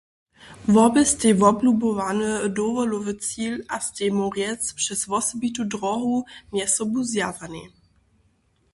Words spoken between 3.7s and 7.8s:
a stej móhłrjec přez wosebitu dróhu mjez sobu zwjazanej.